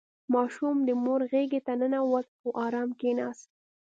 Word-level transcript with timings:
•ماشوم 0.33 0.77
د 0.87 0.89
مور 1.03 1.21
غېږې 1.31 1.59
ته 1.65 1.73
ننوت 1.81 2.27
او 2.43 2.49
آرام 2.65 2.89
کښېناست. 2.99 3.49